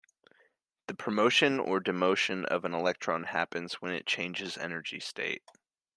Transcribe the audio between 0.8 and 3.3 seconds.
The promotion or demotion of an electron